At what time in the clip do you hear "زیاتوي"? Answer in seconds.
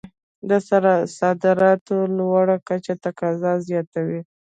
3.67-4.21